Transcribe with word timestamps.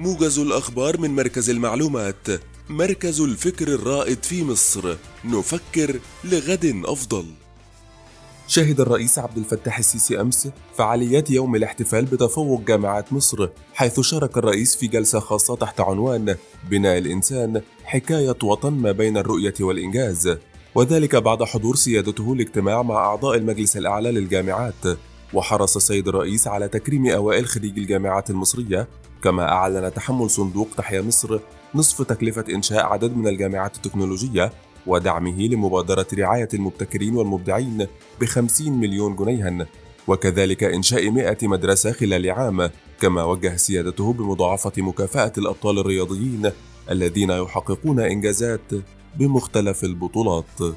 موجز 0.00 0.38
الأخبار 0.38 1.00
من 1.00 1.10
مركز 1.10 1.50
المعلومات 1.50 2.28
مركز 2.68 3.20
الفكر 3.20 3.68
الرائد 3.68 4.24
في 4.24 4.44
مصر. 4.44 4.96
نفكر 5.24 6.00
لغد 6.24 6.82
أفضل. 6.84 7.24
شهد 8.48 8.80
الرئيس 8.80 9.18
عبد 9.18 9.38
الفتاح 9.38 9.78
السيسي 9.78 10.20
أمس 10.20 10.48
فعاليات 10.76 11.30
يوم 11.30 11.56
الاحتفال 11.56 12.04
بتفوق 12.04 12.60
جامعات 12.60 13.12
مصر 13.12 13.48
حيث 13.74 14.00
شارك 14.00 14.38
الرئيس 14.38 14.76
في 14.76 14.86
جلسة 14.86 15.20
خاصة 15.20 15.56
تحت 15.56 15.80
عنوان 15.80 16.36
بناء 16.70 16.98
الإنسان 16.98 17.62
حكاية 17.84 18.36
وطن 18.42 18.72
ما 18.72 18.92
بين 18.92 19.16
الرؤية 19.16 19.54
والإنجاز 19.60 20.36
وذلك 20.74 21.16
بعد 21.16 21.42
حضور 21.42 21.76
سيادته 21.76 22.32
الاجتماع 22.32 22.82
مع 22.82 22.96
أعضاء 22.96 23.36
المجلس 23.36 23.76
الأعلى 23.76 24.10
للجامعات. 24.10 24.98
وحرص 25.34 25.76
السيد 25.76 26.08
الرئيس 26.08 26.46
على 26.46 26.68
تكريم 26.68 27.06
أوائل 27.06 27.46
خريج 27.46 27.78
الجامعات 27.78 28.30
المصرية 28.30 28.88
كما 29.24 29.48
أعلن 29.52 29.94
تحمل 29.94 30.30
صندوق 30.30 30.68
تحيا 30.76 31.00
مصر 31.00 31.40
نصف 31.74 32.02
تكلفة 32.02 32.44
إنشاء 32.50 32.86
عدد 32.86 33.16
من 33.16 33.26
الجامعات 33.28 33.76
التكنولوجية 33.76 34.52
ودعمه 34.86 35.42
لمبادرة 35.42 36.06
رعاية 36.14 36.48
المبتكرين 36.54 37.16
والمبدعين 37.16 37.86
بخمسين 38.20 38.72
مليون 38.72 39.16
جنيها 39.16 39.66
وكذلك 40.08 40.64
إنشاء 40.64 41.10
100 41.10 41.36
مدرسة 41.42 41.92
خلال 41.92 42.30
عام 42.30 42.70
كما 43.00 43.24
وجه 43.24 43.56
سيادته 43.56 44.12
بمضاعفة 44.12 44.72
مكافأة 44.82 45.32
الأبطال 45.38 45.78
الرياضيين 45.78 46.50
الذين 46.90 47.30
يحققون 47.30 48.00
إنجازات 48.00 48.72
بمختلف 49.18 49.84
البطولات. 49.84 50.74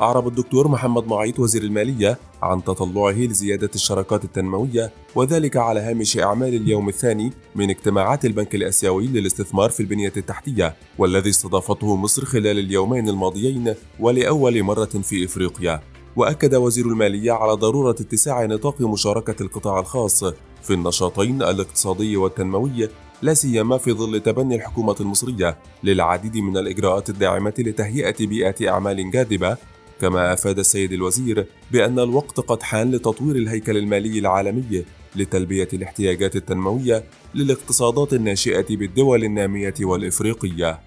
أعرب 0.00 0.28
الدكتور 0.28 0.68
محمد 0.68 1.06
معيط 1.06 1.38
وزير 1.38 1.62
المالية 1.62 2.18
عن 2.42 2.64
تطلعه 2.64 3.12
لزيادة 3.12 3.70
الشراكات 3.74 4.24
التنموية 4.24 4.92
وذلك 5.14 5.56
على 5.56 5.80
هامش 5.80 6.18
أعمال 6.18 6.54
اليوم 6.54 6.88
الثاني 6.88 7.32
من 7.54 7.70
اجتماعات 7.70 8.24
البنك 8.24 8.54
الآسيوي 8.54 9.06
للاستثمار 9.06 9.70
في 9.70 9.80
البنية 9.80 10.12
التحتية 10.16 10.74
والذي 10.98 11.30
استضافته 11.30 11.96
مصر 11.96 12.24
خلال 12.24 12.58
اليومين 12.58 13.08
الماضيين 13.08 13.74
ولأول 14.00 14.62
مرة 14.62 14.84
في 14.84 15.24
إفريقيا. 15.24 15.80
وأكد 16.16 16.54
وزير 16.54 16.86
المالية 16.86 17.32
على 17.32 17.52
ضرورة 17.52 17.90
اتساع 17.90 18.44
نطاق 18.44 18.80
مشاركة 18.80 19.42
القطاع 19.42 19.80
الخاص 19.80 20.24
في 20.62 20.74
النشاطين 20.74 21.42
الاقتصادي 21.42 22.16
والتنموي 22.16 22.88
لا 23.22 23.34
سيما 23.34 23.78
في 23.78 23.92
ظل 23.92 24.20
تبني 24.20 24.54
الحكومة 24.54 24.96
المصرية 25.00 25.56
للعديد 25.84 26.36
من 26.36 26.56
الإجراءات 26.56 27.10
الداعمة 27.10 27.54
لتهيئة 27.58 28.26
بيئة 28.26 28.70
أعمال 28.70 29.10
جاذبة 29.10 29.56
كما 30.00 30.32
أفاد 30.32 30.58
السيد 30.58 30.92
الوزير 30.92 31.46
بأن 31.70 31.98
الوقت 31.98 32.40
قد 32.40 32.62
حان 32.62 32.90
لتطوير 32.90 33.36
الهيكل 33.36 33.76
المالي 33.76 34.18
العالمي 34.18 34.84
لتلبية 35.16 35.68
الاحتياجات 35.72 36.36
التنموية 36.36 37.04
للاقتصادات 37.34 38.12
الناشئة 38.12 38.76
بالدول 38.76 39.24
النامية 39.24 39.74
والإفريقية. 39.80 40.80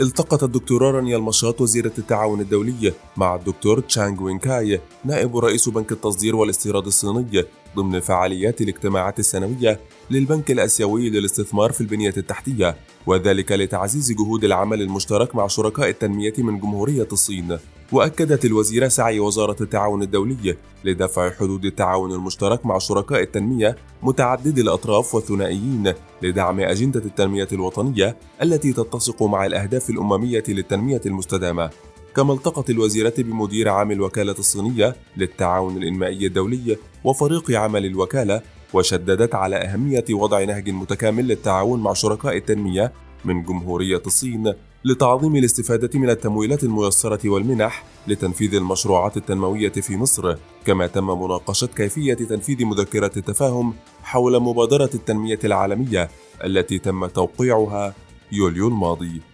التقط 0.00 0.42
الدكتورة 0.42 0.90
رانيا 0.90 1.16
المشاط 1.16 1.60
وزيرة 1.60 1.92
التعاون 1.98 2.40
الدولي 2.40 2.92
مع 3.16 3.34
الدكتور 3.34 3.80
تشانغ 3.80 4.22
وينكاي 4.22 4.80
نائب 5.04 5.36
رئيس 5.36 5.68
بنك 5.68 5.92
التصدير 5.92 6.36
والاستيراد 6.36 6.86
الصيني 6.86 7.44
ضمن 7.76 8.00
فعاليات 8.00 8.60
الاجتماعات 8.60 9.18
السنوية 9.18 9.80
للبنك 10.10 10.50
الآسيوي 10.50 11.10
للاستثمار 11.10 11.72
في 11.72 11.80
البنية 11.80 12.14
التحتية 12.16 12.76
وذلك 13.06 13.52
لتعزيز 13.52 14.12
جهود 14.12 14.44
العمل 14.44 14.82
المشترك 14.82 15.34
مع 15.34 15.46
شركاء 15.46 15.88
التنمية 15.88 16.34
من 16.38 16.58
جمهورية 16.58 17.08
الصين. 17.12 17.58
وأكدت 17.92 18.44
الوزيرة 18.44 18.88
سعي 18.88 19.20
وزارة 19.20 19.56
التعاون 19.60 20.02
الدولي 20.02 20.56
لدفع 20.84 21.30
حدود 21.30 21.64
التعاون 21.64 22.12
المشترك 22.12 22.66
مع 22.66 22.78
شركاء 22.78 23.22
التنمية 23.22 23.76
متعددي 24.02 24.60
الأطراف 24.60 25.14
والثنائيين 25.14 25.92
لدعم 26.22 26.60
أجندة 26.60 27.00
التنمية 27.00 27.48
الوطنية 27.52 28.16
التي 28.42 28.72
تتسق 28.72 29.22
مع 29.22 29.46
الأهداف 29.46 29.90
الأممية 29.90 30.44
للتنمية 30.48 31.00
المستدامة. 31.06 31.70
كما 32.16 32.34
التقت 32.34 32.70
الوزيرة 32.70 33.14
بمدير 33.18 33.68
عام 33.68 33.90
الوكالة 33.90 34.34
الصينية 34.38 34.96
للتعاون 35.16 35.76
الإنمائي 35.76 36.26
الدولي 36.26 36.76
وفريق 37.04 37.50
عمل 37.50 37.86
الوكالة 37.86 38.42
وشددت 38.72 39.34
على 39.34 39.56
أهمية 39.56 40.04
وضع 40.10 40.44
نهج 40.44 40.70
متكامل 40.70 41.28
للتعاون 41.28 41.80
مع 41.80 41.92
شركاء 41.92 42.36
التنمية 42.36 42.92
من 43.24 43.42
جمهورية 43.42 44.02
الصين 44.06 44.54
لتعظيم 44.84 45.36
الاستفادة 45.36 45.98
من 45.98 46.10
التمويلات 46.10 46.64
الميسرة 46.64 47.28
والمنح 47.28 47.84
لتنفيذ 48.08 48.54
المشروعات 48.54 49.16
التنموية 49.16 49.72
في 49.72 49.96
مصر، 49.96 50.36
كما 50.66 50.86
تم 50.86 51.22
مناقشة 51.22 51.66
كيفية 51.66 52.14
تنفيذ 52.14 52.64
مذكرة 52.64 53.10
التفاهم 53.16 53.74
حول 54.02 54.40
مبادرة 54.40 54.90
التنمية 54.94 55.38
العالمية 55.44 56.10
التي 56.44 56.78
تم 56.78 57.06
توقيعها 57.06 57.94
يوليو 58.32 58.68
الماضي. 58.68 59.31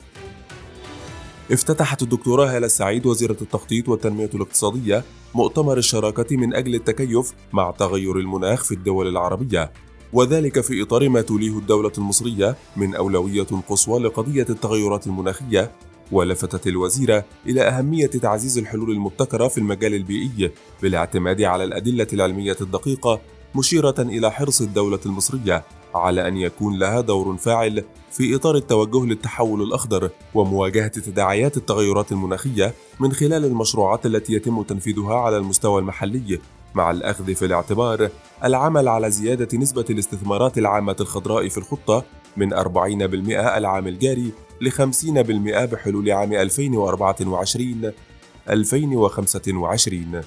افتتحت 1.52 2.02
الدكتورة 2.02 2.44
هالة 2.44 2.66
السعيد 2.66 3.06
وزيرة 3.06 3.36
التخطيط 3.42 3.88
والتنمية 3.88 4.30
الاقتصادية 4.34 5.04
مؤتمر 5.34 5.78
الشراكة 5.78 6.36
من 6.36 6.54
أجل 6.54 6.74
التكيف 6.74 7.32
مع 7.52 7.70
تغير 7.70 8.18
المناخ 8.18 8.64
في 8.64 8.72
الدول 8.72 9.08
العربية. 9.08 9.72
وذلك 10.12 10.60
في 10.60 10.82
إطار 10.82 11.08
ما 11.08 11.20
توليه 11.20 11.58
الدولة 11.58 11.92
المصرية 11.98 12.56
من 12.76 12.94
أولوية 12.94 13.46
قصوى 13.68 14.00
لقضية 14.00 14.46
التغيرات 14.50 15.06
المناخية 15.06 15.70
ولفتت 16.12 16.66
الوزيرة 16.66 17.24
إلى 17.46 17.62
أهمية 17.62 18.06
تعزيز 18.06 18.58
الحلول 18.58 18.90
المبتكرة 18.90 19.48
في 19.48 19.58
المجال 19.58 19.94
البيئي 19.94 20.50
بالاعتماد 20.82 21.42
على 21.42 21.64
الأدلة 21.64 22.06
العلمية 22.12 22.56
الدقيقة 22.60 23.20
مشيرة 23.58 23.94
إلى 23.98 24.30
حرص 24.30 24.60
الدولة 24.60 24.98
المصرية 25.06 25.64
على 25.94 26.28
أن 26.28 26.36
يكون 26.36 26.78
لها 26.78 27.00
دور 27.00 27.36
فاعل 27.36 27.84
في 28.10 28.34
إطار 28.34 28.56
التوجه 28.56 29.04
للتحول 29.04 29.62
الأخضر 29.62 30.10
ومواجهة 30.34 30.88
تداعيات 30.88 31.56
التغيرات 31.56 32.12
المناخية 32.12 32.74
من 33.00 33.12
خلال 33.12 33.44
المشروعات 33.44 34.06
التي 34.06 34.32
يتم 34.32 34.62
تنفيذها 34.62 35.14
على 35.14 35.36
المستوى 35.36 35.80
المحلي 35.80 36.38
مع 36.74 36.90
الأخذ 36.90 37.34
في 37.34 37.44
الاعتبار 37.44 38.10
العمل 38.44 38.88
على 38.88 39.10
زيادة 39.10 39.58
نسبة 39.58 39.84
الاستثمارات 39.90 40.58
العامة 40.58 40.96
الخضراء 41.00 41.48
في 41.48 41.58
الخطة 41.58 42.04
من 42.36 42.54
40% 42.54 42.64
العام 43.56 43.86
الجاري 43.86 44.32
ل 44.60 44.70
50% 44.70 44.76
بحلول 45.72 46.10
عام 46.10 46.32
2024 46.32 47.92
2025 48.50 50.20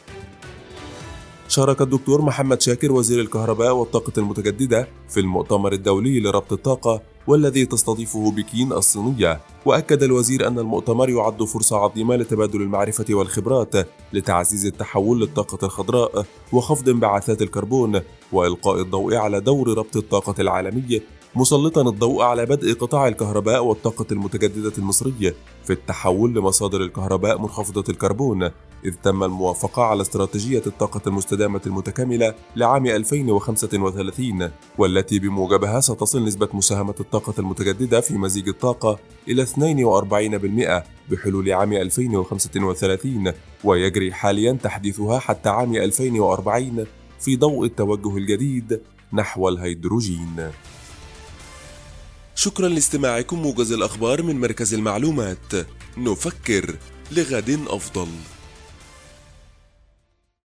شارك 1.51 1.81
الدكتور 1.81 2.21
محمد 2.21 2.61
شاكر 2.61 2.91
وزير 2.91 3.19
الكهرباء 3.19 3.75
والطاقة 3.75 4.13
المتجددة 4.17 4.87
في 5.09 5.19
المؤتمر 5.19 5.73
الدولي 5.73 6.19
لربط 6.19 6.53
الطاقة 6.53 7.01
والذي 7.27 7.65
تستضيفه 7.65 8.31
بكين 8.31 8.73
الصينية. 8.73 9.39
وأكد 9.65 10.03
الوزير 10.03 10.47
أن 10.47 10.59
المؤتمر 10.59 11.09
يعد 11.09 11.43
فرصة 11.43 11.77
عظيمة 11.77 12.15
لتبادل 12.15 12.61
المعرفة 12.61 13.05
والخبرات 13.09 13.87
لتعزيز 14.13 14.65
التحول 14.65 15.21
للطاقة 15.21 15.65
الخضراء 15.65 16.25
وخفض 16.51 16.89
انبعاثات 16.89 17.41
الكربون 17.41 18.01
وإلقاء 18.31 18.81
الضوء 18.81 19.15
على 19.15 19.39
دور 19.39 19.77
ربط 19.77 19.97
الطاقة 19.97 20.35
العالمي 20.39 21.01
مسلطا 21.35 21.81
الضوء 21.81 22.23
على 22.23 22.45
بدء 22.45 22.73
قطاع 22.73 23.07
الكهرباء 23.07 23.63
والطاقة 23.63 24.05
المتجددة 24.11 24.73
المصري 24.77 25.33
في 25.63 25.73
التحول 25.73 26.33
لمصادر 26.33 26.81
الكهرباء 26.81 27.41
منخفضة 27.41 27.83
الكربون 27.89 28.43
إذ 28.85 28.93
تم 29.03 29.23
الموافقة 29.23 29.83
على 29.83 30.01
استراتيجية 30.01 30.61
الطاقة 30.67 31.01
المستدامة 31.07 31.61
المتكاملة 31.65 32.33
لعام 32.55 32.85
2035 32.87 34.49
والتي 34.77 35.19
بموجبها 35.19 35.79
ستصل 35.79 36.23
نسبة 36.25 36.49
مساهمة 36.53 36.95
الطاقة 36.99 37.33
المتجددة 37.39 38.01
في 38.01 38.13
مزيج 38.13 38.47
الطاقة 38.47 38.99
إلى 39.27 39.45
42% 39.45 41.11
بحلول 41.11 41.51
عام 41.51 41.73
2035 41.73 43.31
ويجري 43.63 44.13
حاليا 44.13 44.53
تحديثها 44.63 45.19
حتى 45.19 45.49
عام 45.49 45.75
2040 45.75 46.85
في 47.19 47.35
ضوء 47.35 47.65
التوجه 47.65 48.17
الجديد 48.17 48.81
نحو 49.13 49.49
الهيدروجين. 49.49 50.51
شكرا 52.41 52.67
لاستماعكم 52.67 53.41
موجز 53.41 53.71
الأخبار 53.71 54.23
من 54.23 54.39
مركز 54.39 54.73
المعلومات. 54.73 55.53
نفكر 55.97 56.75
لغد 57.11 57.59
أفضل. 57.67 58.07